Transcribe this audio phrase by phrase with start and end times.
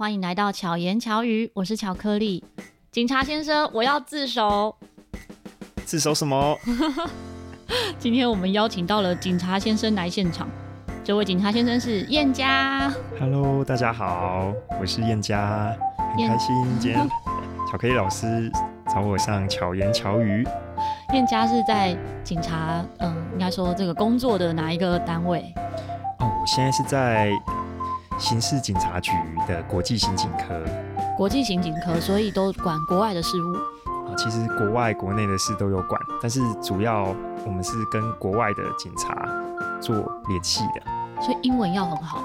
[0.00, 2.42] 欢迎来到巧言巧语，我是巧克力。
[2.90, 4.74] 警察先生，我要自首。
[5.84, 6.56] 自首什么？
[8.00, 10.48] 今天我们邀请到了警察先生来现场。
[11.04, 12.90] 这位警察先生是燕家。
[13.18, 14.50] Hello，大家好，
[14.80, 15.70] 我是燕家，
[16.16, 17.06] 很开心今天
[17.70, 18.50] 巧克力老师
[18.88, 20.48] 找我上巧言巧语。
[21.12, 21.94] 燕家是在
[22.24, 25.52] 警察，嗯，应该说这个工作的哪一个单位？
[26.20, 27.30] 哦，我现在是在。
[28.20, 29.10] 刑事警察局
[29.48, 30.62] 的国际刑警科，
[31.16, 33.54] 国际刑警科，所以都管国外的事务。
[33.54, 37.16] 啊，其实国外、国内的事都有管，但是主要
[37.46, 39.26] 我们是跟国外的警察
[39.80, 39.96] 做
[40.28, 40.82] 联系的。
[41.22, 42.22] 所以英文要很好，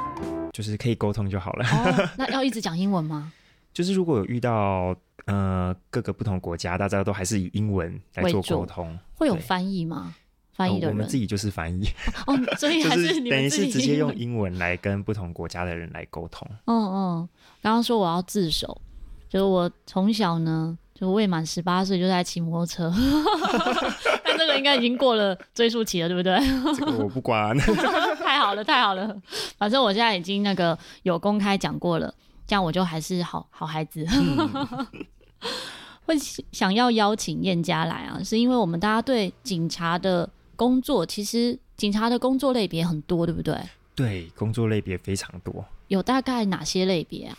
[0.52, 1.66] 就是可以沟通就好了。
[1.66, 3.32] 哦， 那要一直讲英文吗？
[3.74, 10.14] 就是如果有遇到呃各个不同国家，大家都还是以英文来做沟通，会有翻译吗？
[10.56, 11.86] 翻译的我们自己就是翻译
[12.26, 16.48] 哦，所以 还是等于是直接用英文来跟不同国家的人来沟通。
[16.66, 17.30] 嗯嗯，
[17.62, 18.82] 刚刚说我要自首，
[19.28, 22.94] 就是我从小呢就未满十八岁就在骑摩托车，
[24.24, 26.40] 但这个应该已经过了追诉期了，对不对？
[26.74, 27.54] 这个我不管。
[28.24, 29.14] 太好了，太好了，
[29.58, 32.14] 反正我现在已经那个有公开讲过了，
[32.48, 34.08] 这样我就还是好好孩子。
[34.10, 34.88] 嗯
[36.06, 36.16] 会
[36.52, 40.30] 想要邀请燕家来啊，是因为我们大家对警察的。
[40.56, 43.58] 工作其实警察的工作类别很多，对不对？
[43.94, 45.64] 对，工作类别非常多。
[45.88, 47.38] 有大概哪些类别啊？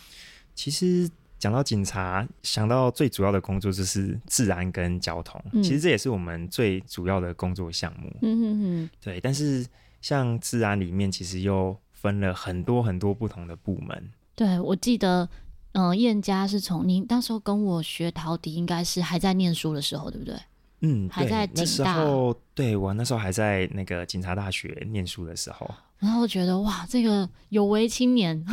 [0.55, 5.39] 其实讲到警察，想到最主要的工作就是治安跟交通。
[5.51, 8.09] 嗯、其实这也是我们最主要的工作项目。
[8.21, 8.89] 嗯嗯嗯。
[8.99, 9.63] 对，但是
[10.01, 14.11] 像治安里面，其实又分了很多很多不同的部门。
[14.35, 15.29] 对，我记得，
[15.73, 20.35] 嗯、呃，燕家是从您那时候跟我学陶笛，应该是还在念书的时候，对不对？
[20.81, 21.61] 嗯，还在警大。
[21.61, 28.45] 那时候，对，我那时候还在那个警察大学念书的时候， 然后觉得哇，这个有为青年，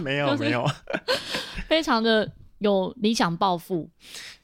[0.00, 0.66] 没 有没有，
[1.66, 3.88] 非常的有理想抱负。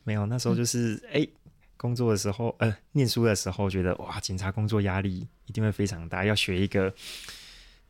[0.04, 1.30] 没有，那时候就是哎、嗯欸，
[1.76, 6.92] 工作的时候，呃，念书的时候，觉得哇，警察工作压力一定会非常大，要学一个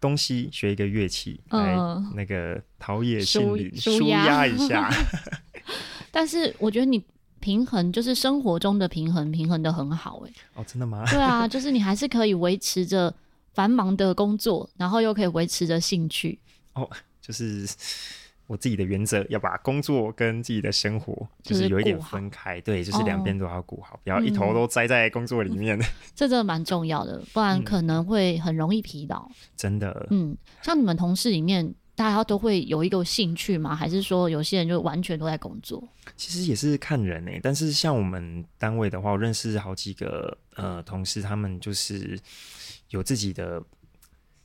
[0.01, 4.91] 东西，学一个乐器，嗯、来那个陶冶心灵，舒压一下。
[6.11, 7.01] 但是我觉得你。
[7.43, 10.61] 平衡就是生活中的平衡，平衡的很好哎、欸。
[10.61, 11.05] 哦，真的吗？
[11.11, 13.13] 对啊， 就是你还是可以维持着
[13.53, 16.39] 繁忙的工作，然后又可以维持着兴趣。
[16.73, 16.89] 哦，
[17.21, 17.69] 就是
[18.47, 22.61] 我自己的原则，要把工作跟自己的生活就是有一点分开。
[22.61, 25.79] 对，就是两边都要顾好，哦、不要一头都栽在工作里面。
[25.79, 29.29] 嗯、 这真的蛮重要的，不然可能会很容易疲劳。
[29.57, 30.07] 真的。
[30.11, 31.75] 嗯，像你们同事里面。
[31.95, 33.77] 大家都会有一个兴趣吗？
[33.77, 35.83] 还是说有些人就完全都在工作？
[36.17, 37.39] 其实也是看人诶。
[37.43, 42.19] 但是像我们单位的话，我认识好几个呃同事，他们就是
[42.89, 43.63] 有自己的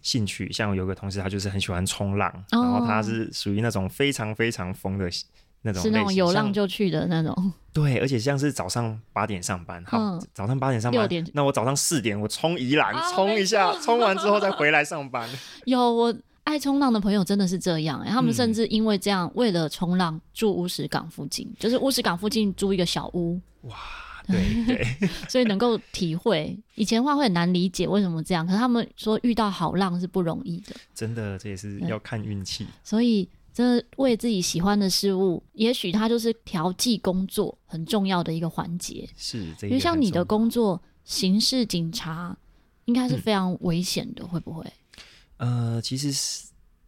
[0.01, 0.51] 兴趣。
[0.51, 5.09] 像有个同事，他就是很喜欢冲浪，哦、然后他是属于那种非常非常疯的
[5.61, 7.53] 那种，是那种有浪就去的那种。
[7.71, 15.29] 对，而且像是早上八点上班，好，嗯、早上八点上班，六点，那我早上四点我冲宜兰，冲、啊、一下，冲完之后再回来上班。
[15.65, 16.13] 有我。
[16.47, 23.37] 爱冲浪的朋友真的是这样，欸，他们甚至因为这样，为了冲浪住乌石港附近，嗯、就是乌石港附近租一个小屋。
[23.63, 23.75] 哇，
[24.25, 24.87] 对对，
[25.27, 26.57] 所以能够体会。
[26.75, 30.73] 以前的话会很难理解为什么这样，可是他们说遇到好浪是不容易的。
[30.95, 32.65] 真的，这也是要看运气。
[32.81, 39.05] 所以，这为自己喜欢的事物，也许它就是调剂工作很重要的一个环节。
[39.17, 42.37] 是，因为像你的工作，刑事警察
[42.85, 44.65] 应该是非常危险的，嗯、会不会？
[45.37, 46.47] 呃，其实是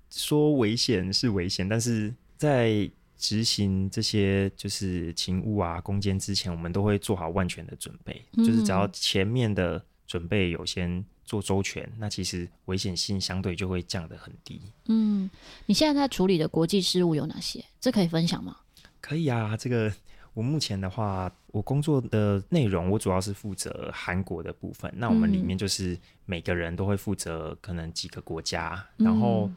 [0.09, 8.25] 说危险是危险，但是在执行这些就是勤务啊、攻坚之前，我们都会做好万全的准备。
[8.33, 14.61] 嗯、就是只要前面的准备有先做周全，那其实危险性相对就会降得很低。
[14.87, 15.29] 嗯，
[15.66, 17.63] 你现在在处理的国际事务有哪些？
[17.79, 18.57] 这可以分享吗？
[19.01, 19.93] 可以啊，这个。
[20.39, 24.89] 我目前的话，我工作的内容，我主要是负责韩国的部分。
[24.95, 29.51] 那我们里面就是每个人都会负责可能几个国家，嗯、然后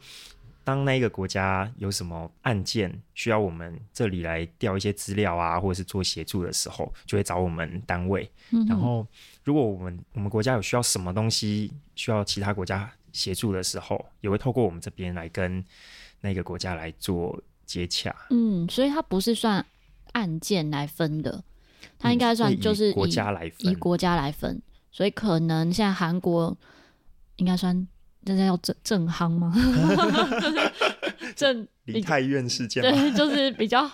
[0.61, 8.29] 当那一个国家有什么案件需要我们这里来调一些资料啊，或者是做协助的时候，就会找我们单位。
[8.51, 9.07] 嗯、然后
[9.45, 15.63] 如果我们我们国家有需要什么东西需要其他国家协助的时候，也会透过我们这边来跟
[16.19, 18.13] 那个国家来做接洽。
[18.31, 19.65] 嗯，所以它不是算。
[20.13, 21.43] 案件来分的，
[21.99, 24.61] 它应该算就是以、国家来分，以国家来分，
[24.91, 26.57] 所以可能现在韩国
[27.35, 27.87] 应该算
[28.25, 29.53] 现在要正正夯吗？
[31.35, 33.89] 正李泰院事件对， 就是比较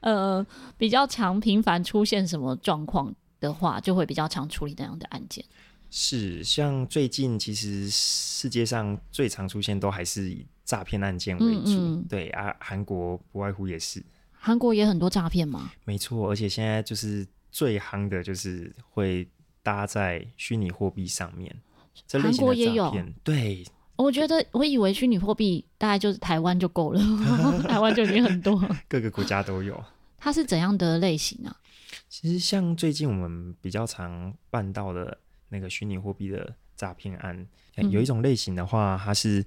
[0.00, 0.44] 呃
[0.78, 5.44] 比较常频繁出现什么状况的话，就会比较常处理那样的案件。
[5.90, 11.70] 是，像最近其实世界上最常出现都还是以诈骗案件为主。
[11.70, 14.02] 嗯嗯对啊，韩国不外乎也是。
[14.44, 15.72] 韩国也很多诈骗吗？
[15.86, 19.26] 没错，而且现在就是最夯的，就是会
[19.62, 21.50] 搭在虚拟货币上面。
[22.12, 22.94] 韩国也有。
[23.22, 23.64] 对，
[23.96, 27.00] 我觉得我以为虚拟货币大概就是台湾就够了，
[27.66, 29.82] 台湾就已经很多，各个国家都有。
[30.18, 31.56] 它是怎样的类型啊？
[32.10, 35.16] 其实像最近我们比较常办到的
[35.48, 37.46] 那个虚拟货币的诈骗案，
[37.76, 39.42] 嗯，有一种类型的话，它是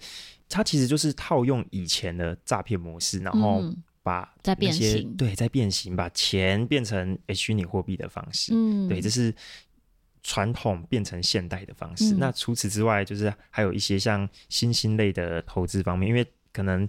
[0.49, 3.61] 它其实就是套用以前的诈骗模式，然后。
[4.07, 9.35] 把在变形，对，在变形，把钱变成虚拟货币的方式，嗯，对，这是
[10.23, 12.15] 传统变成现代的方式。
[12.15, 16.87] 嗯、那除此之外，就是还有一些像新兴类的投资方面，因为可能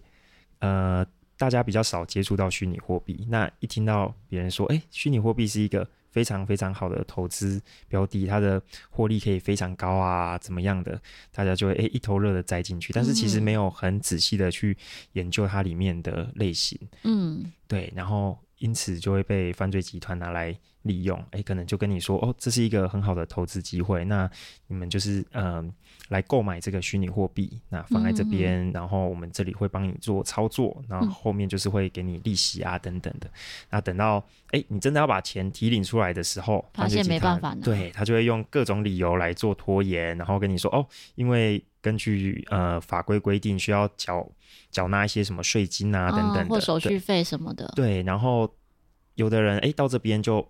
[0.61, 1.05] 呃
[1.37, 5.88] 大家比较少接触到虚拟货币，那一听到别人说，哎、欸，虚拟货币是一个。
[6.11, 8.61] 非常非常好的投资标的，它的
[8.91, 11.01] 获利可以非常高啊，怎么样的，
[11.33, 14.77] 大家就会诶、欸、一头热的栽进去，但是其实没有很仔细的去
[15.13, 20.57] 研究它里面的类型，嗯，对，然后因此就会被犯罪集团拿来
[20.88, 24.29] 利用，诶、欸，可能就跟你说，哦，这是一个很好的投资机会，那
[24.67, 25.44] 你们就是嗯。
[25.44, 25.75] 呃
[26.11, 33.31] 来购买这个虚拟货币，那放在这边，嗯嗯，然后我们这里会帮你做操作，然后后面就是会给你利息啊等等的。
[33.69, 44.26] 那等到诶，你真的要把钱提领出来的时候，发现没办法呢，对，他就会用各种理由来做拖延，然后跟你说哦，因为根据呃法规规定需要缴
[44.70, 47.70] 缴纳一些什么税金啊等等的，手续费什么的。
[47.76, 48.50] 对，然后
[49.17, 50.49] 有的人哎到这边就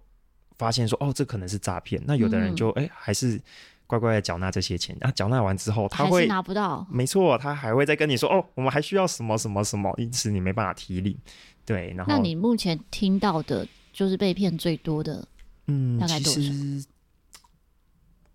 [0.58, 3.40] 发现说哦，这可能是诈骗，那有的人就哎、嗯、还是。
[3.88, 6.86] 乖乖的缴纳这些钱，然后缴纳完之后，他会拿不到。
[6.90, 11.16] 没错，他还会再跟你说哦，我们还需要什么什么什么，因此你没办法提领。
[11.64, 15.26] 对，然后那你目前听到的，就是被骗最多的，
[15.68, 16.40] 嗯，大概多少？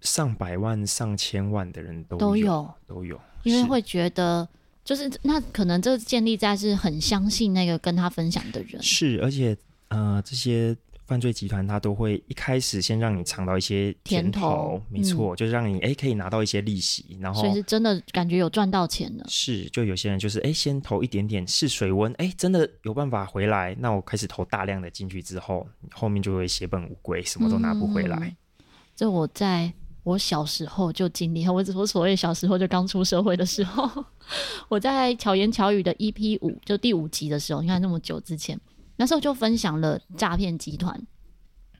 [0.02, 4.50] 上百万、上千万的人都有都有都有，因为会觉得，
[4.84, 9.56] 就是那可能这建立在是很相信那个跟他分享的人，是，而且
[9.90, 10.76] 呃这些。
[11.14, 19.24] 犯罪集团他都会一开始先让你尝到一些甜头，没错，嗯、就是让你哎可以拿到一些利息，然后所以是真的感觉有赚到钱了。
[19.28, 28.36] 是，就有些人就是哎先投一点点试水温，哎真的有办法回来，那我开始投大量的进去之后，后面就会血本无归，什么都拿不回来。
[28.58, 28.66] 嗯、
[28.96, 29.72] 这我在
[30.02, 34.04] 我小时候就经历，我我所谓小时候就刚出社会的时候，
[34.68, 38.60] 我在巧言巧语的 EP 五就第五集的时候，你看那么久之前。
[38.96, 41.00] 那时候就分享了诈骗集团，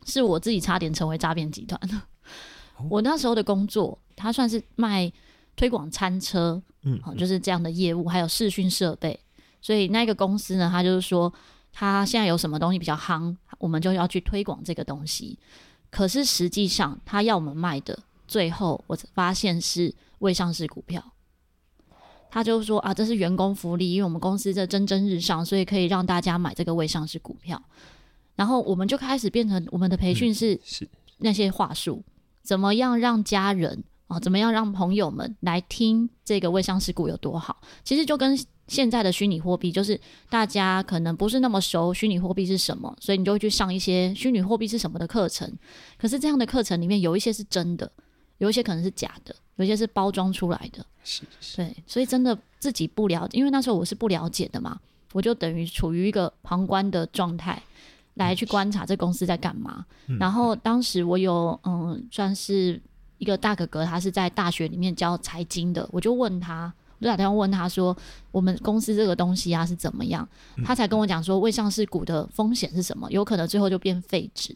[0.06, 1.80] 是我自己差点成为诈骗集团。
[2.90, 5.12] 我那时候的工作，他算是卖
[5.56, 9.20] 推广餐车，嗯，就是这样的业务，还有视讯设备。
[9.62, 11.32] 所以那个公司呢，他就是说，
[11.72, 15.38] 他现在有什么东西比较夯，我们就要去推广这个东西。
[15.90, 21.13] 可是实际上，他要我们卖的，最后我发现是未上市股票。
[22.34, 27.62] 他就说啊，这是员工福利，因为我们公司在蒸蒸日上，所以可以让大家买这个未上市股票。
[28.36, 30.60] 然后我们就开始变成我们的培训是
[31.20, 32.04] 那些话术，
[32.42, 37.62] 怎么样让家人啊，怎么样让朋友们来听这个未上市股有多好。
[37.84, 38.36] 其实就跟
[38.68, 45.48] 现在的虚拟货币，就是大家可能不是那么熟虚拟货币是什么，所以你就会去上一些虚拟货币是什么的课程。
[46.00, 47.92] 可是这样的课程里面有一些是真的，
[48.44, 50.86] 有一些可能是假的，有一些是包装出来的。
[51.06, 54.78] 是，是，对，所以真的自己不了解，因为那时候我是不了解的嘛，
[55.14, 57.62] 我就等于处于一个旁观的状态
[58.16, 59.86] 来去观察这公司在干嘛。
[60.08, 62.82] 嗯、然后当时我有嗯，算是
[63.18, 67.96] 一个大哥哥，他是在大学里面教财经的，我就问他，我就打电话问他说，
[68.32, 70.28] 我们公司这个东西啊是怎么样？
[70.66, 73.10] 他才跟我讲说，未上市股的风险是什么？
[73.10, 74.54] 有可能最后就变废纸。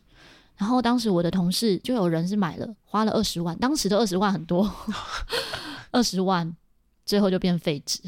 [0.57, 4.69] 然后当时我的同事就有人是买了，花了二十万，当时的二十万很多。
[5.91, 6.53] 二十万，
[7.05, 8.01] 最后就变废纸。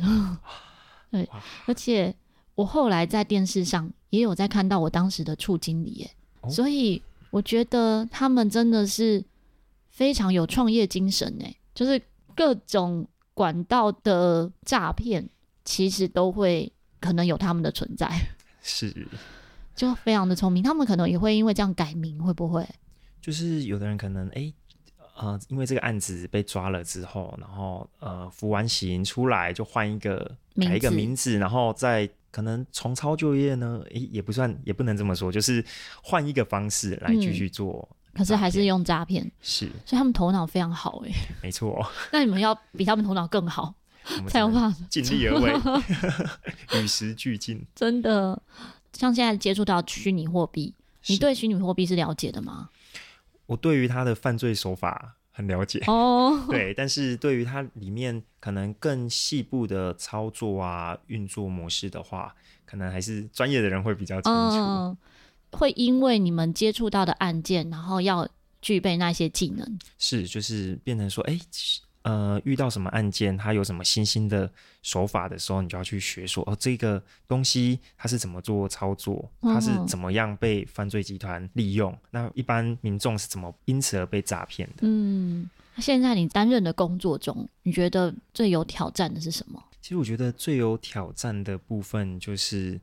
[1.09, 1.27] 对，
[1.65, 2.13] 而且
[2.55, 6.11] 我后来在电视上也有在看到我当时的处经理，耶，
[6.49, 7.01] 所以
[7.31, 9.23] 我觉得他们真的是
[9.89, 11.99] 非常有创业精神，哎，就是
[12.35, 15.27] 各种管道的诈骗，
[15.63, 18.11] 其实都会可能有他们的存在，
[18.61, 19.07] 是，
[19.79, 20.61] 就非常的聪明。
[20.61, 22.67] 他们可能也会因为这样改名，会不会？
[23.21, 24.41] 就是有的人可能哎。
[24.41, 24.53] 欸
[25.21, 30.15] 呃，因为这个案子被抓了之后，然后呃服完刑出来就换一个
[30.55, 33.81] 改一个名字，然后再可能重操旧业呢？
[33.91, 35.61] 诶，也不算，也不能这么说，就是
[36.01, 38.19] 换一个方式来继续做，嗯。
[38.19, 41.11] 可是还是用诈骗，是，所以他们头脑非常好诶。
[41.43, 41.85] 没错。
[42.13, 43.75] 那你们要比他们头脑更好，
[44.25, 45.51] 才有办法尽力而为，
[46.81, 47.61] 与时俱进。
[47.75, 48.41] 真的，
[48.93, 50.73] 像现在接触到虚拟货币，
[51.07, 52.69] 你对虚拟货币是了解的吗？
[53.45, 56.45] 我对于它的犯罪手法很了解哦。
[56.49, 64.31] 对，但是对于它里面可能更细部的操作啊、运作模式的话，可能还是专业的人会比较清楚。
[64.31, 64.97] 嗯，
[65.51, 68.27] 会因为你们接触到的案件，然后要
[68.61, 71.39] 具备那些技能，是就是变成说，哎。
[72.03, 74.49] 呃，遇到什么案件，他有什么新兴的
[74.81, 84.75] 手法的时候，你就要去学说哦，这个东西它是怎么做操作，它是怎么样被犯罪集团利用，嗯、那一般民众是怎么因此而被诈骗的？
[84.81, 89.61] 嗯，现在你担任的工作中，你觉得最有挑战的是什么？
[89.81, 92.79] 其实我觉得最有挑战的部分就是，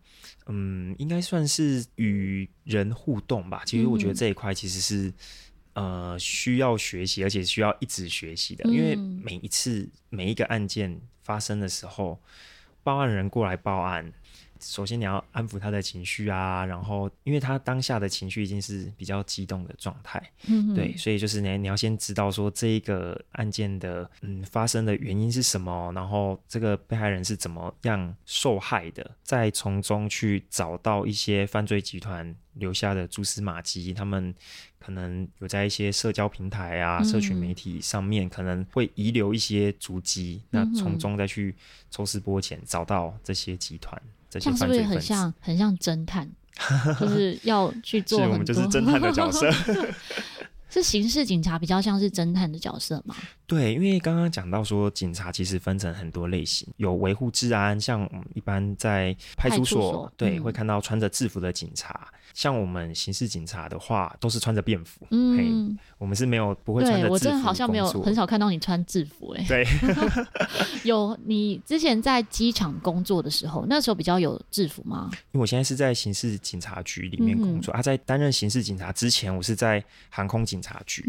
[0.46, 3.62] 嗯，应该算是与人互动吧。
[3.64, 5.12] 其实我觉得这一块其实是。
[5.76, 12.18] 呃，需要学习，而且需要一直学习的，因为每一次每一个案件发生的时候，
[12.82, 14.10] 报案人过来报案。
[14.58, 34.34] 首先你要安抚他的情绪啊，然后因为他当下的情绪已经是比较激动的状态，嗯，对，所以就是你你要先知道说这一个案件的嗯发生的原因是什么，然后这个被害人是怎么样受害的，再从中去找到一些犯罪集团留下的蛛丝马迹，他们
[34.78, 41.54] 可能有在一些社交平台啊、社群媒体上面可能会遗留一些足迹，嗯，那从中再去
[41.90, 44.00] 抽丝剥茧，找到这些集团。
[44.28, 46.30] 这样是不是很像很像侦探？
[46.98, 49.50] 就是要去 做我们就是侦探的角色。
[50.76, 53.14] 是刑事警察比较像是侦探的角色吗？
[53.46, 62.08] 对，因为刚刚讲到说，警察其实分成很多类型，有维护治安，像我们一般在派出所，出所对、嗯、会看到穿着制服的警察。
[62.34, 65.06] 像我们刑事警察的话，都是穿着便服。
[65.10, 67.12] 嗯，我们是没有不会穿着制服。
[67.14, 69.64] 我真的好像没有很少看到你穿制服哎、 欸。
[69.64, 69.66] 对，
[70.84, 75.08] 有你之前在机场工作的时候，那时候比较有制服吗？
[75.32, 81.04] 因为我现在是在刑事警察局里面工作，嗯、啊，在担任刑事警察之前，我是在航空警察局。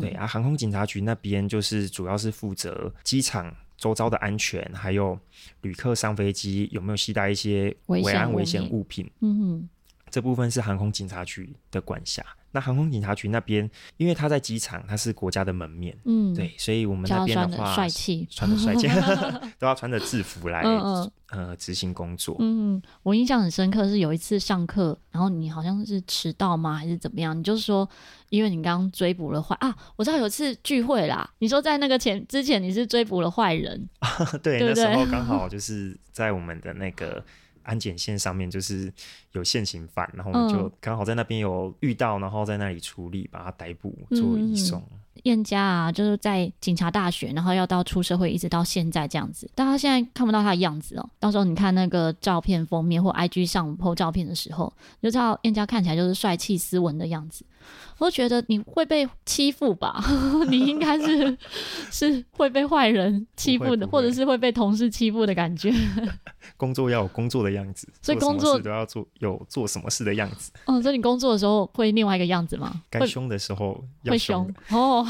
[0.00, 5.18] 对啊，航空警察局那边就是主要是负责机场周遭的安全，还有
[5.62, 9.10] 旅客上飞机有没有携带一些危安危险物品。
[9.20, 9.68] 嗯哼。
[10.10, 12.24] 这部分是航空警察局的管辖。
[12.52, 18.88] 那航空警察局那边，因为他在机场，他是国家的门面，嗯，对，所以我们那边的话，帅气，穿的帅气，
[19.58, 22.36] 都要穿着制服来， 嗯嗯呃，执行工作。
[22.38, 27.38] 嗯，我印象很深刻，是有一次上课，然后你好像是迟到吗，还是怎么样？
[27.38, 27.86] 你就是说，
[28.30, 33.86] 因为你刚刚追捕了坏啊，我知道有一次聚会啦，你说在那个前之前你是追捕了坏人，
[34.42, 37.22] 对，对对，那时候刚好就是在我们的那个。
[37.68, 38.90] 安检线上面就是
[39.32, 44.82] 有现行犯，然后我们就刚好在那边有遇到，然后在那里处理，把他逮捕做移送。
[45.24, 49.50] 燕家啊，就是在警察大学，然后要到出社会，一直到现在这样子。
[49.54, 57.44] 但他现在看不到他的样子哦，到时候你看那个照片封面或 IG 上 po 照片的时候，你就知道燕家看起来就是帅气斯文的样子。
[57.98, 60.00] 我觉得你会被欺负吧？
[60.48, 61.36] 你应该是
[61.90, 65.72] 是会被坏人欺负的，或者是会被同事欺负的感觉。
[66.56, 70.52] 工作要有工作的样子，所以工作都要做有做什么事的样子。
[70.66, 72.82] 嗯，所以你工作的时候会另外一个样子吗？
[72.88, 75.04] 该凶的时候要凶会凶哦，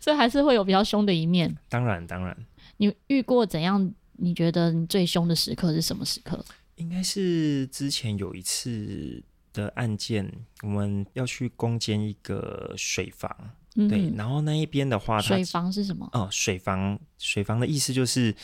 [0.00, 1.54] 所以还是会有比较凶的一面。
[1.68, 2.34] 当然，当然。
[2.78, 3.92] 你遇过怎样？
[4.22, 6.42] 你觉得你最凶的时刻是什么时刻？
[6.76, 9.22] 应该是之前有一次。
[9.52, 10.30] 的案件，
[10.62, 13.34] 我们要去攻坚一个水房，
[13.76, 16.08] 嗯、对，然后那一边的话，水房是什么？
[16.12, 18.34] 哦，水房，水房的意思就是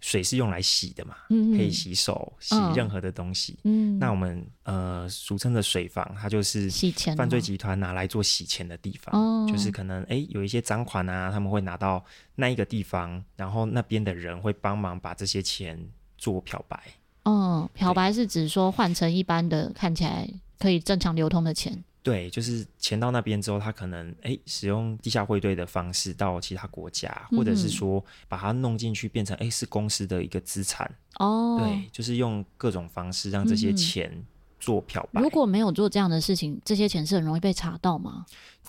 [0.00, 3.58] 水是用来洗的嘛，嗯、可以洗手、洗任何的东西。
[3.64, 12.04] 嗯，那我们呃俗称的水房，它就是洗钱，犯罪集团拿来做洗钱的地方，就是可能哎有一些赃款啊，他们会拿到
[12.36, 15.84] 那一个地方，然后那边的人会帮忙把这些钱
[16.16, 16.80] 做漂白。
[17.28, 20.26] 嗯，漂白是指说换成一般的看起来
[20.58, 21.84] 可以正常流通的钱。
[22.02, 30.90] 对，就是钱到那边之后，他可能哎、欸、使用地下汇兑的方式到其他国家，或者是说把它弄进去变成哎、欸、是公司的一个资产。
[31.18, 34.10] 哦，对，就是用各种方式让这些钱
[34.58, 35.20] 做漂白。
[35.20, 38.24] 如果没有做这样的事情，这些钱是很容易被查到吗？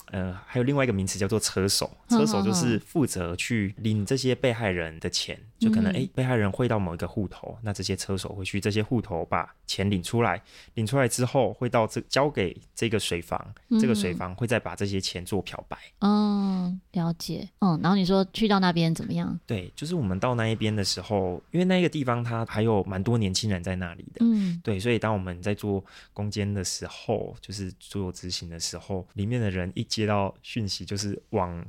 [0.06, 10.42] 呃，还有另外一个名词叫做车手，车手就是负责去领这些被害人的钱，嗯、就可能哎，被害人汇到某一个户头，那这些车手会去这些户头把钱领出来，
[10.74, 15.78] 领出来之后会到这交给这个水房，嗯、这个水房会再把这些钱做漂白。
[16.00, 17.48] 嗯，了解。
[17.60, 19.38] 嗯，然后你说去到那边怎么样？
[19.46, 29.86] 对，就是我们到那一边的时候，因为那个地方它还有蛮多年轻人在那里的，嗯，对，所以当我们在做攻坚的时候，就是做执行的时候，里面的人一。
[29.90, 31.62] 接到讯息就是往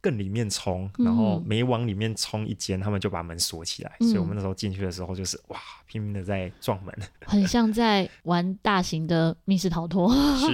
[0.00, 3.96] 更里面冲，然后每往里面冲一间，他们就把门锁起来。
[4.00, 6.94] 嗯、所以我们那时候进去的时候就是哇，拼命的在撞门，
[7.24, 10.12] 很像在玩大型的密室逃脱。
[10.36, 10.46] 是，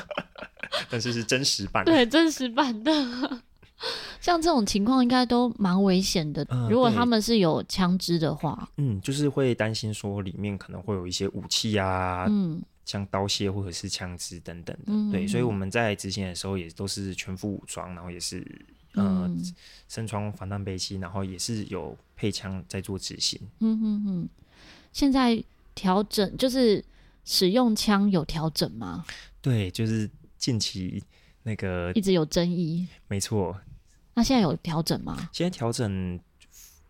[0.88, 2.92] 但是是真实版，对，真实版的。
[4.20, 6.46] 像这种情况应该都蛮危险的。
[6.50, 14.84] 嗯、如果他们是有枪支的话，嗯，就是会担心说里面可能会有一些武器啊，嗯，像刀械或者是枪支等等的。
[14.86, 18.44] 嗯、对，所以我们在执行的时候也都是全副武装，然后也是
[18.94, 19.30] 呃
[19.88, 23.40] 身穿防弹背心，然后也是有配枪在做执行。
[23.60, 24.28] 嗯嗯嗯。
[24.92, 25.42] 现在
[25.74, 26.84] 调整就是
[27.24, 29.04] 使用枪有调整吗？
[29.40, 31.02] 对，就是近期
[31.42, 32.86] 那个一直有争议。
[33.08, 33.58] 没错。
[34.14, 35.30] 那现在有调整吗？
[35.32, 36.20] 现在调整，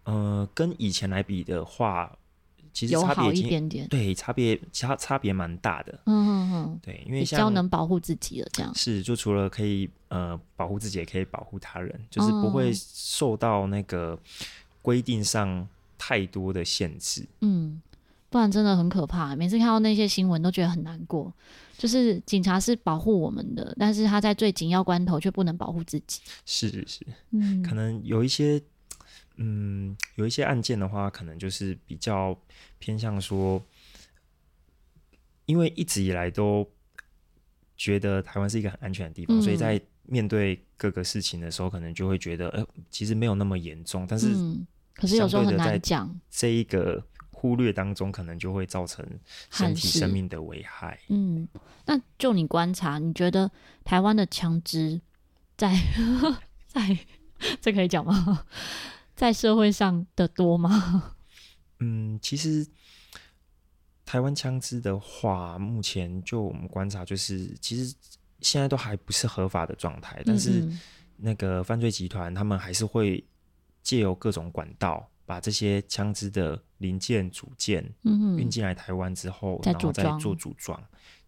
[0.02, 2.18] 呃，跟以前来比的话，
[2.72, 3.86] 其实差别一点点。
[3.88, 5.92] 对，差别差差别蛮大的。
[6.06, 6.80] 嗯嗯嗯。
[6.82, 14.18] 对，因为比较能保护自己了，这样是就除了可以呃保护自己，也可以保护他人，就是不会受到那个
[14.80, 17.26] 规定上太多的限制。
[17.40, 17.80] 嗯。
[18.30, 19.36] 不然真的很可怕。
[19.36, 21.30] 每次看到那些新闻，都觉得很难过。
[21.76, 26.22] 就是警察是保护我们的，但是他在最紧要关头却不能保护自己。
[26.46, 28.58] 是是是，嗯，可能有一些，
[29.36, 32.38] 嗯，有一些案件的话，可能就是比较
[32.78, 33.64] 偏向说，
[35.46, 36.68] 因为一直以来都
[37.76, 44.06] 觉得台湾是一个很安全的地方，嗯，所以在面对各个事情的时候，可能就会觉得，呃，其实没有那么严重。
[44.08, 47.02] 但是，嗯，可是有时候很难讲这一个。
[47.34, 49.04] 忽略当中，可能就会造成
[49.50, 50.96] 身体生命的危害。
[51.08, 51.48] 嗯，
[51.84, 53.50] 那就你观察，你觉得
[53.82, 55.00] 台湾的枪支
[55.56, 55.76] 在
[56.68, 56.96] 在
[57.60, 58.46] 这可以讲吗？
[59.14, 61.16] 在社会上的多吗？
[61.80, 62.66] 嗯，其实
[64.04, 67.94] 台湾枪支的话，目前就我们观察，就是其实
[68.40, 70.68] 现在都还不是合法的状态，但是
[71.16, 73.24] 那个犯罪集团他们还是会
[73.82, 75.08] 借由各种管道。
[75.24, 77.82] 把这些枪支的零件组件
[78.36, 80.78] 运进来台湾之后，然后再做组装。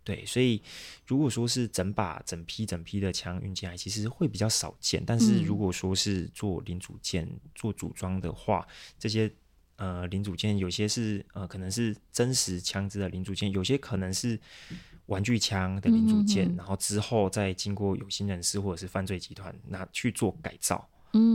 [0.04, 0.62] 对，所以
[1.06, 5.02] 如果说是整把、整批、整批的枪运进来，其实会比较少见。
[5.04, 8.66] 但是如果说是做零组件、做组装的话，
[8.98, 9.28] 这些
[9.76, 14.38] 呃零组件有些是呃可能是真实枪支的零组件，有些可能是
[15.06, 20.88] 玩具枪的零组件，然后之后再经过有心人士或者是犯罪集团拿去做改造，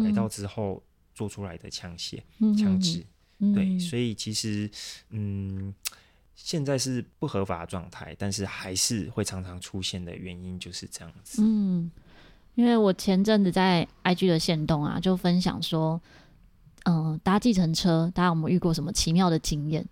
[0.04, 0.82] 改造之后。
[1.16, 2.18] 做出来的枪械、
[2.58, 3.06] 枪支，
[3.54, 4.72] 对，所以其实，
[5.10, 5.74] 嗯，
[6.42, 11.44] 现在是不合法的状态，但是还是会常常出现的原因就是这样子。
[11.44, 11.92] 嗯，
[12.56, 16.02] 因为我前阵子在 IG 的线动啊，就分享说，
[16.86, 19.86] 嗯、呃，搭计程车，大家有没有遇过什么奇妙的经验？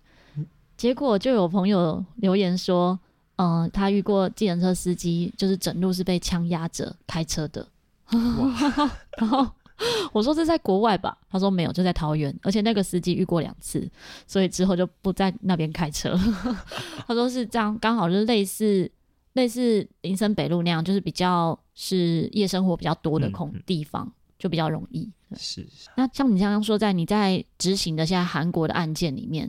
[0.76, 2.98] 结果就有朋友留言说，
[3.36, 7.68] 嗯、呃，他遇过计程车司机，就是整路是被枪压着开车的，
[8.10, 9.46] 哇 然后。
[10.12, 13.88] 我说这在国外吧，他说没有，就在桃园，而且那个司机遇过两次，
[14.26, 16.18] 所以之后就不在那边开车。
[17.06, 18.90] 他说是这样，刚好就是类似
[19.34, 25.08] 类似林森北路那样，就是比较是夜生活比较多的空地方，嗯嗯、就比较容易。
[25.36, 25.64] 是。
[25.96, 29.48] 那像你刚刚说，在你在执行的现在韩国的案件里面，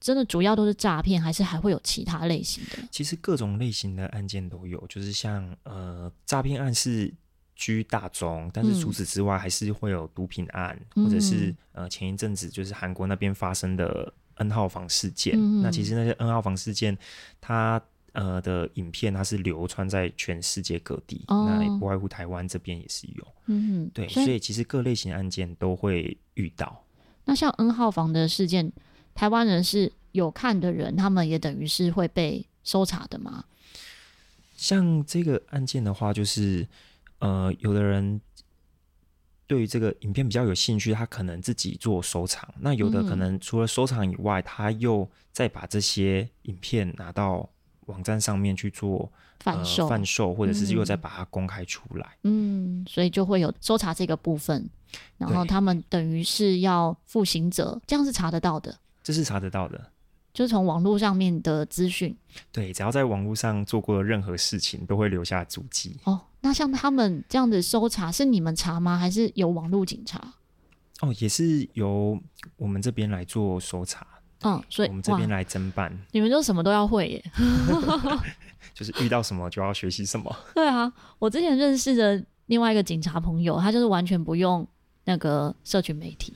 [0.00, 2.78] 真的主要都是诈骗，还是还会有其他类型的？
[2.90, 7.12] 其实各种类型的案件都有，就是像呃诈骗案是。
[7.58, 15.34] 居大宗，但是除此之外，还是会有毒品案，嗯、或者是呃前一阵子就是韩国那边发生的 N 号房事件。
[15.36, 16.96] 嗯、那其实那些 N 号房事件，
[17.40, 23.26] 它呃的影片它是流传在全世界各地，哦、那也不外乎台湾这边也是有。
[23.46, 26.84] 嗯，对，所以，所以其实各类型案件都会遇到。
[27.24, 28.72] 那像 N 号房的事件，
[29.16, 33.44] 台湾人是有看的人，他们也等于是会被搜查的吗？
[34.56, 36.64] 像这个案件的话，就是。
[37.18, 38.20] 呃，有的人
[39.46, 42.48] 对于这个影片比较有兴趣，他可能自己做收藏。
[42.60, 47.48] 那有的可能除了收藏以外，嗯、他又再把这些影片拿到
[47.86, 52.16] 网站上面去做贩售、呃、贩售，或者是又再把它公开出来。
[52.24, 54.68] 嗯，所以就会有搜查这个部分，
[55.16, 58.78] 然后他们等于是要负刑责，这样是查得到的。
[59.02, 59.90] 这是查得到的。
[60.38, 62.16] 就是从网络上面的资讯，
[62.52, 65.96] 对，只要在网络上做过的任何事情，都会留下足迹。
[66.04, 68.96] 哦，那像他们这样子搜查，是你们查吗？
[68.96, 70.34] 还是有网络警察？
[71.00, 72.16] 哦，也是由
[72.56, 74.06] 我们这边来做搜查。
[74.42, 75.92] 嗯，所以我们这边来侦办。
[76.12, 77.24] 你们就什么都要会耶，
[78.72, 80.32] 就是遇到什么就要学习什么。
[80.54, 84.64] 对啊，我之前认识的另外一个警察朋友，他就是完全不用
[85.02, 86.32] 那个社群媒体。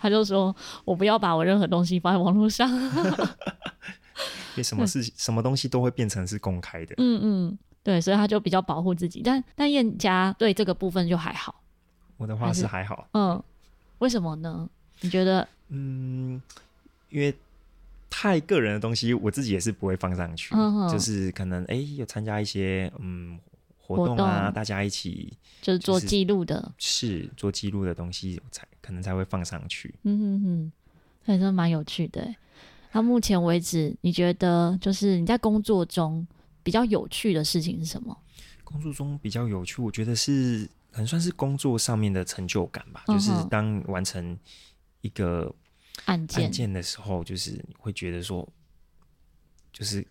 [0.00, 9.20] 他就说：“我不要把我任何东西放在网络上， 因为什么事情、什么东西都会变成是公开的。”嗯嗯，对，所以他就比较保护自己。
[9.22, 11.62] 但但燕家对这个部分就还好。
[12.16, 13.06] 我的话是还好。
[13.12, 13.42] 嗯，
[13.98, 14.68] 为什么呢？
[15.00, 15.46] 你觉得？
[15.68, 16.40] 嗯，
[17.10, 17.34] 因为
[18.08, 20.54] 太个人的东西，我自己也是不会放上去。
[20.54, 23.38] 嗯，就是可能哎、欸，有参加一些嗯。
[23.96, 29.94] 活动啊，动大家一起就是做记录的，是做记录的东西才可能才会放上去。
[30.02, 30.72] 嗯哼哼，
[31.24, 32.34] 还是蛮有趣的。
[32.92, 36.26] 那目前为止，你觉得就是你在工作中
[36.62, 38.16] 比较有趣的事情是什么？
[38.64, 43.04] 工作中比较有趣，我觉得是可能算是工作上面的成就感吧。
[43.08, 44.36] 嗯、就是当完成
[45.02, 45.54] 一个
[46.06, 48.48] 案件案件的时候，就是你会觉得说，
[49.72, 50.06] 就是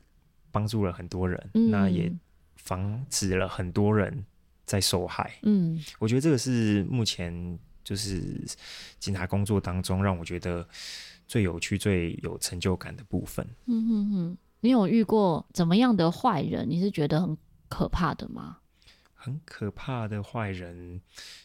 [0.51, 2.11] 帮助了很多人，嗯、那也
[2.69, 4.23] 防止了很多人
[4.65, 5.39] 在受害。
[5.41, 8.45] 嗯，我觉得这个是目前就是
[8.99, 10.67] 警察工作当中让我觉得。
[11.29, 13.47] 最有趣、最有成就感的部分。
[13.67, 16.67] 嗯哼哼，你有遇过怎么样的坏人？
[16.67, 18.57] 你是觉得很可怕的吗？
[19.13, 20.99] 很可怕的坏人，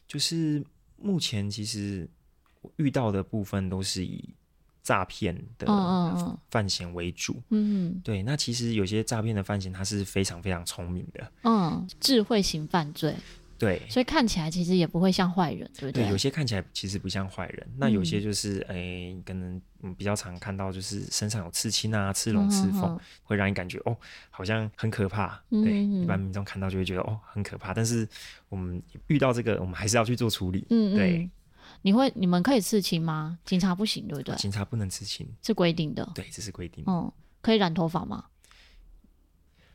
[0.08, 0.64] 就是
[0.96, 2.08] 目前其实
[2.76, 4.26] 遇到的部分都是以
[4.84, 5.66] 诈骗的
[6.50, 7.42] 犯嫌为主。
[7.48, 8.22] 嗯嗯，对。
[8.22, 11.32] 那其实有些诈骗的犯嫌，他是非常非常聪明的。
[11.42, 13.12] 嗯，智慧型犯罪。
[13.56, 16.04] 对，所以看起来其实也不会像坏人，对不对？
[16.04, 23.96] 对，有些看起来其实不像坏人，那有些就是哎、嗯，可能嗯比较常看到就是身上有刺青啊、刺龙、刺凤、嗯，会让你感觉哦，
[24.28, 25.40] 好像很可怕。
[25.50, 28.06] 嗯、对，一般民众看到就会觉得哦很可怕，但是
[28.48, 30.66] 我们遇到这个，我们还是要去做处理。
[30.70, 31.30] 嗯，对。
[31.84, 33.38] 你会你们可以刺青吗？
[33.44, 34.34] 警察不行，对不对？
[34.36, 36.10] 警察不能刺青，是规定的。
[36.14, 36.82] 对，这是规定。
[36.86, 38.24] 嗯，可以染头发吗？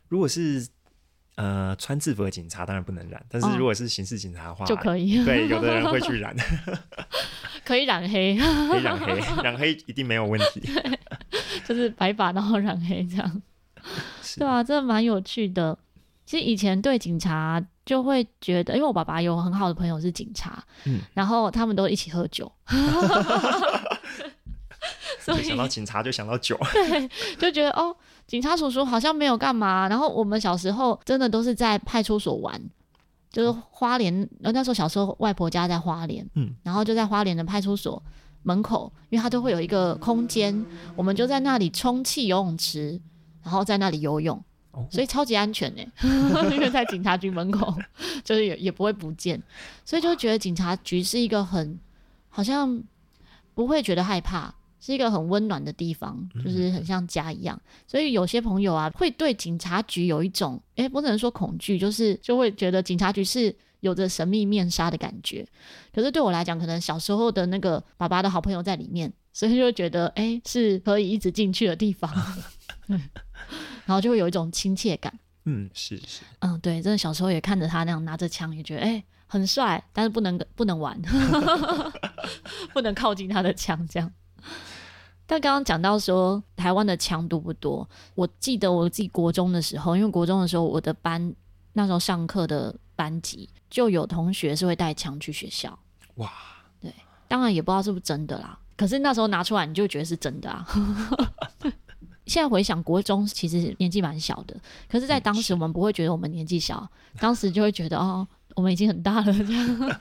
[0.08, 0.68] 如果是。
[1.36, 5.24] 呃，穿制服的警察当然不能染，但是如果是刑事警察的话，就可以。
[5.24, 6.36] 对，有的人会去染，
[7.64, 10.62] 可以染黑，可以染黑， 染黑一定没有问题。
[11.64, 13.42] 就是白发然后染黑这样，
[14.36, 15.80] 对啊，这蛮有趣的。
[16.30, 22.52] 其实以前对警察就会觉得，因为我爸爸有很好的朋友是警察，嗯，然后他们都一起喝酒。
[25.20, 27.96] 所以想到警察就想到酒，对，就觉得哦，
[28.28, 29.90] 警察叔叔好像没有干嘛。
[29.90, 32.62] 然后我们小时候真的都是在派出所玩，
[33.32, 38.00] 就是花莲，那时候小时候外婆家在花莲，嗯，然后就在花莲的派出所
[38.44, 40.64] 门口，因为它都会有一个空间，
[40.96, 43.02] 我们就在那里充气游泳池，
[43.42, 44.40] 然后在那里游泳，
[44.90, 45.82] 所以超级安全呢，
[46.52, 47.76] 因为在警察局门口，
[48.24, 49.42] 就是也也不会不见，
[49.86, 51.80] 所以就觉得警察局是一个很
[52.30, 52.84] 好像
[53.54, 54.54] 不会觉得害怕。
[54.82, 57.54] 是一个很温暖的地方，就是很像家一样。
[57.66, 65.46] 嗯、所以有些朋友啊，会对警察局有一种，哎、欸，不能说恐惧，就是就会觉得警察局是有着神秘面纱的感觉。
[65.94, 72.10] 可是对我来讲，可能小时候的那个爸爸的好朋友在里面，所以就会觉得，哎、欸，是可以一直进去的地方。
[73.90, 75.12] 然后就会有一种亲切感。
[75.46, 76.22] 嗯，是是。
[76.42, 80.96] 嗯，对，真的小时候也看着他那样拿着枪，也觉得，哎、欸，很帅，但是不能不能玩，
[82.72, 84.12] 不能靠近他的枪，这样。
[85.26, 87.90] 但刚刚讲到说台湾的枪多不多？
[88.14, 91.34] 我记得我自己国中的时候，因为国中的时候我的班
[91.74, 95.80] 那时候上课的班级就有同学是会带枪去学校。
[96.18, 96.32] 哇，
[96.80, 96.94] 对，
[97.28, 98.60] 当然也不知道是不是真的啦。
[98.78, 100.64] 可是那时候拿出来你就觉得是真的啊。
[102.30, 104.56] 现在回想国中其实年纪蛮小的，
[104.88, 106.88] 可是在当时我们不会觉得我们年纪小，
[107.20, 110.00] 当时就会觉得哦，我们已经很大了这样。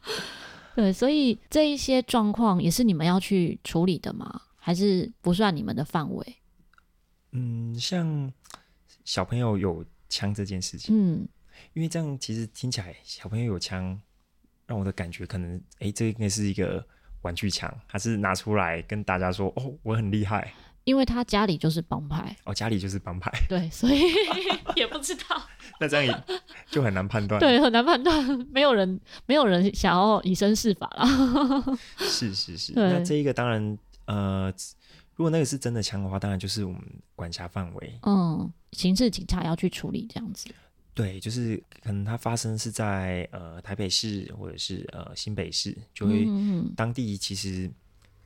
[0.74, 4.40] 对，所以这一些状况也是你们要去处理的吗？
[4.56, 6.36] 还是不算你们的范围？
[7.32, 8.32] 嗯，像
[9.04, 11.28] 小朋友有枪这件事情，嗯，
[11.74, 14.00] 因为这样其实听起来小朋友有枪，
[14.66, 16.84] 让我的感觉可能，哎、欸，这应该是一个
[17.22, 20.52] 玩具枪，还是拿出来跟大家说，哦，我很厉害。
[20.84, 24.00] 因为他家里就是帮派，哦，家里就是帮派， 对，所以
[24.76, 25.42] 也不知道。
[25.80, 26.40] 那这样也
[26.70, 31.78] 就很难判断，对，很难判断，没有人，没有人想要以身试法了。
[31.98, 33.78] 是是是，那这一个当然。
[34.06, 34.52] 呃，
[35.14, 36.82] 如果那个是真的枪的话，当然就是我们
[37.14, 37.98] 管辖范围。
[38.02, 40.48] 嗯，刑事警察要去处理这样子。
[40.94, 46.26] 对，就是可能它发生是在呃台北市或者是呃新北市，就会
[46.74, 47.70] 当地其实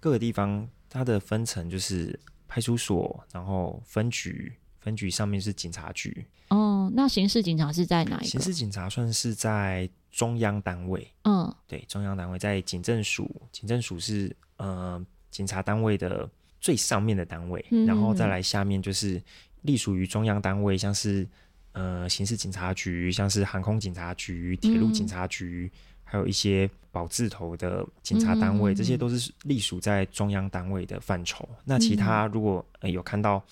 [0.01, 2.19] 各个地方它的分层就是
[2.55, 6.25] 派出所，然后分局，分局上面是警察局。
[6.51, 8.27] 哦，那刑事警察是在哪一个？
[8.29, 11.11] 刑事警察算是在中央单位。
[11.25, 15.05] 嗯，对，中央单位在警政署，警政署是呃。
[15.31, 19.21] 警察单位的最上面的单位，嗯、然后再来下面就是
[19.63, 21.29] 隶属于中央单位，像是
[21.73, 31.49] 呃刑事警察局，像是航空警察局、铁路警察局，嗯、还有一些保字头的警察单位，嗯、这些都是隶属在中央单位的范畴。
[31.51, 33.43] 嗯、那其他如果、呃、有看到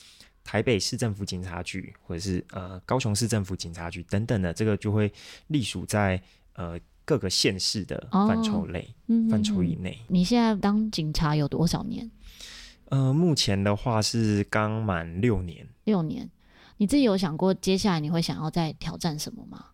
[0.45, 5.13] 台北市政府警察局，或者是呃高雄市政府警察局等等的，这个就会
[5.49, 6.23] 隶属在
[6.55, 6.79] 呃。
[7.05, 8.89] 各个县市的范畴内，
[9.29, 9.99] 范畴、以内。
[10.07, 12.09] 你现在当警察有多少年？
[12.91, 15.67] 呃，目前的话是刚满六年。
[15.83, 16.31] 六年，
[16.77, 19.72] 你自己有想过接下来你会想要再挑战什么吗？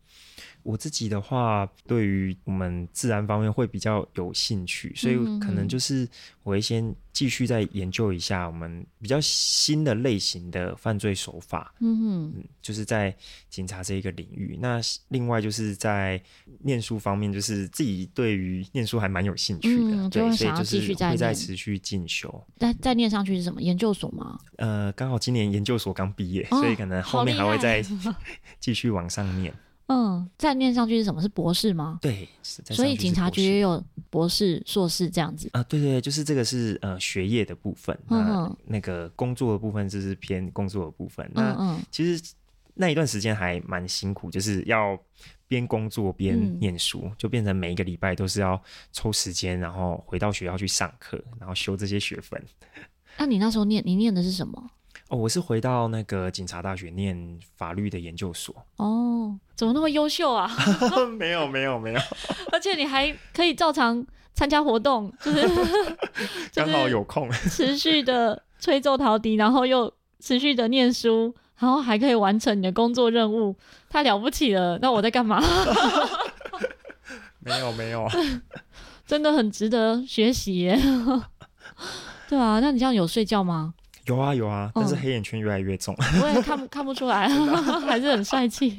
[0.69, 6.07] 我自己的话，对于我们自然方面会比较有兴趣，所以可能就是
[6.43, 11.75] 我会先继续再研究一下我们比较新的类型的犯罪手法。
[11.81, 13.17] 嗯嗯，就是在
[13.49, 14.59] 警察这一个领域。
[14.61, 14.79] 那
[15.09, 16.23] 另外就是在
[16.61, 22.45] 念书方面，就是自己对于念书还蛮有兴趣的，嗯、对，所以就是会再持续进修。
[22.59, 23.63] 再再念上去是什么？
[23.63, 24.39] 研究所吗？
[24.57, 27.83] 呃，刚好今年研究所刚毕业，哦、所以可能后面还会再
[28.61, 29.51] 继续往上念。
[29.89, 31.21] 嗯，再念上去是什么？
[31.21, 31.99] 是博士吗？
[32.01, 35.63] 对，是所以警察局也有博士、硕士这样子啊？
[35.63, 41.29] 对对对，就是这个是呃学业的部分，嗯嗯，那那个工作的部分就是偏工作的部分。
[41.35, 42.35] 那其实
[42.75, 44.99] 那一段时间还蛮辛苦，就是要
[45.47, 52.41] 边工作边念书，嗯，就变成每一个礼拜都是要抽时间，然后回到学校去上课，然后修这些学分。
[53.17, 54.71] 那你那时候念，你念的是什么？
[55.09, 58.55] 哦，我是回到那个警察大学念法律的研究所。
[58.77, 60.51] 哦，怎么那么优秀啊？
[61.19, 62.01] 没有没有没有，
[62.53, 65.49] 而且你还可以照常参加活动，就是
[66.55, 73.57] 刚好有空， 持续的吹奏陶笛，然后又持续的念书，然后还可以完成你的工作任务，
[73.89, 74.79] 太了不起了！
[74.83, 75.43] 那我在干嘛？
[77.41, 78.13] 没有没有啊，
[79.07, 80.79] 真的很值得学习耶。
[82.29, 83.73] 对啊，那你这样有睡觉吗？
[84.09, 85.95] 有啊有啊，但是黑眼圈越来越重。
[85.99, 87.29] 嗯、 我也看不看不出来，
[87.87, 88.77] 还是很帅气。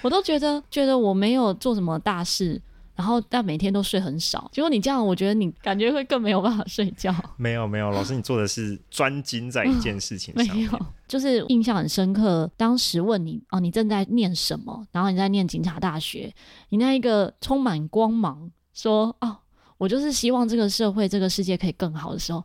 [0.00, 2.62] 我都觉得觉得我没有做什么大事，
[2.94, 4.48] 然后但每天都睡很少。
[4.52, 7.12] 结果你这样，我觉得你感觉会更没有办法睡觉。
[7.36, 10.56] 没有没有，老师你做的是专精在一件事情上、嗯。
[10.56, 12.48] 没有，就是印象很深刻。
[12.56, 14.86] 当时问你哦，你正在念什么？
[14.92, 16.32] 然后你在念警察大学，
[16.68, 19.36] 你那一个充满光芒，说哦，
[19.78, 22.44] 我就是希望这个社会、这个世界可以更好的时候。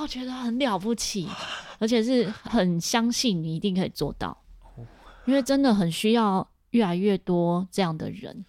[0.00, 1.28] 我觉得很了不起，
[1.78, 4.36] 而且是很相信你一定可以做到，
[5.26, 8.44] 因为真的很需要越来越多这样的人。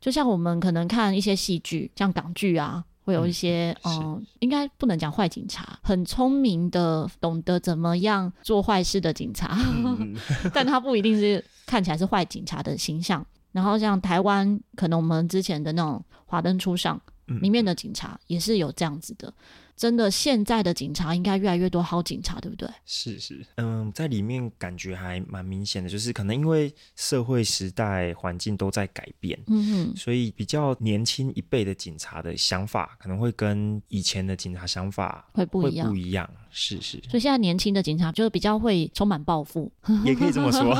[0.00, 10.14] 就像我们可能看一些戏剧，像港剧啊，会有一些嗯，嗯，应该不能讲坏警察，很聪明的，懂得怎么样做坏事的警察，嗯、
[10.54, 13.24] 但他不一定是看起来是坏警察的形象。
[13.52, 19.32] 然后像台湾，可能我们之前的那种《华灯初上》里面的警察也是有这样子的。
[19.76, 22.66] 真的，现在的警察应该越来越多好警察，对不对？
[22.86, 36.98] 是是，嗯，在里面感觉还蛮明显的，就是可能因为社会时代环境都在改变，嗯哼，所以比较年轻一辈的警察的想法可能会跟以前的警察想法会不一样，不一样，是是。
[37.10, 39.70] 所以现在年轻的警察就是比较会充满抱负，
[40.06, 40.74] 也可以这么说，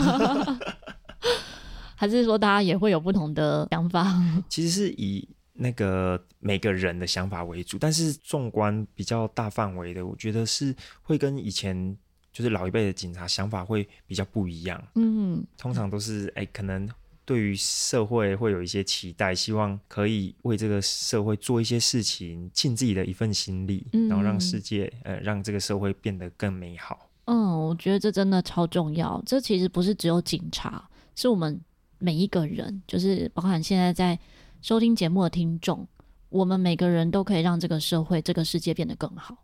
[1.94, 4.10] 还是说大家也会有不同的想法？
[4.48, 5.28] 其实是以。
[5.58, 11.96] 那个每个人的想法为主，但是纵观比较大范围的，我觉得是会跟以前
[12.32, 14.82] 就是老一辈的警察想法会比较不一样。
[14.94, 16.86] 嗯，通常都是哎，可能
[17.24, 27.08] 对于社会会有一些期待，希望可以为这个社会做一些事情，尽自己的一份心力，嗯，然后让世界呃让这个社会变得更美好。
[27.24, 29.22] 嗯，我觉得这真的超重要。
[29.24, 31.58] 这其实不是只有警察，是我们
[31.98, 34.18] 每一个人，就是包含现在在。
[34.66, 35.86] 收听节目的听众，
[36.28, 39.36] 我们每个人都可以让这个社会、这个世界变得更好，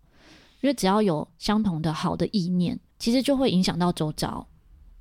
[0.61, 4.49] 因为只要有相同的好的意念，其实就会影响到周遭。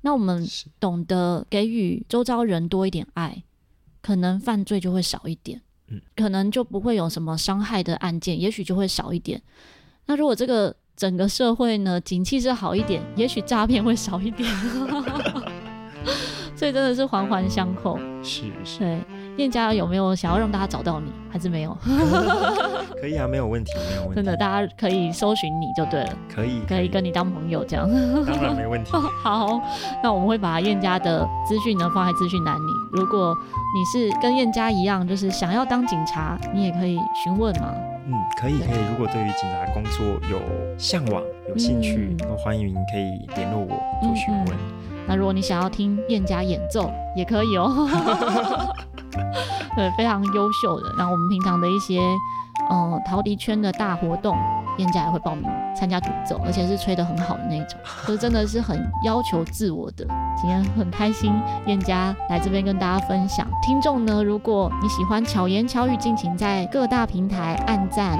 [0.02, 0.46] 那我们
[0.78, 3.42] 懂得给予周遭人多一点爱，
[4.00, 9.42] 可能犯罪就会少一点，嗯，可能就不会有什么伤害的案件，也许就会少一点。
[10.06, 14.48] 那如果这个整个社会呢，景气是好一点，也许诈骗会少一点。
[16.54, 18.78] 所以真的是环环相扣，是是。
[18.78, 18.98] 对。
[19.38, 21.76] 燕家有没有想要让大家找到你，还是没有？
[23.00, 24.14] 可以啊，没有问题，没有问题。
[24.16, 26.12] 真的，大家可以搜寻你就对了。
[26.28, 27.88] 可以，可以跟你当朋友这样。
[28.26, 28.90] 当然没问题。
[29.24, 29.58] 好，
[30.04, 32.72] 那我们会把燕家的资讯呢放在资讯栏里。
[32.92, 33.34] 如果
[33.74, 37.72] 你是跟燕家一样，就是想要当警察，你也可以询问嘛。
[38.06, 38.84] 嗯，可以可以。
[38.90, 40.40] 如果对于警察工作有
[40.78, 43.68] 向往、有兴趣，都、嗯、欢迎可以联络我
[44.02, 45.04] 做询问、嗯。
[45.06, 47.88] 那如果你想要听燕家演奏，也可以哦。
[49.76, 50.94] 对，非常优秀的。
[50.98, 52.00] 那我们平常的一些，
[52.70, 54.36] 嗯、呃，陶笛圈的大活动，
[54.78, 55.44] 燕家也会报名
[55.76, 60.06] 参加独奏，而且是吹得很好的那种， 就真的是很要求自我的。
[60.36, 61.32] 今天很开心，
[61.66, 63.46] 燕家来这边跟大家分享。
[63.62, 68.18] 听众呢，如果你喜欢巧言巧语，敬请在各大平台按赞、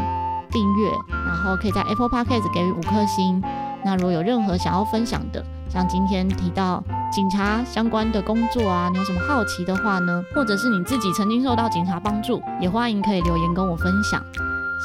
[0.51, 0.91] 订阅，
[1.27, 3.43] 然后可以在 Apple Podcast 给予五颗星。
[3.85, 10.23] 那如果有任何想要分享的，像今天提到警察相关的工作啊，你有什么好奇的话呢？
[10.35, 14.23] 或者是你自己曾经受到警察帮助，也欢迎可以留言跟我分享。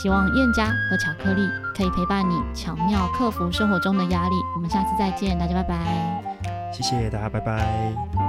[0.02, 4.36] 希望燕家和巧克力可以陪伴你，巧妙克服生活中的压力。
[4.56, 6.24] 我们下次再见，大家拜拜。
[6.72, 8.27] 谢谢大家，拜拜。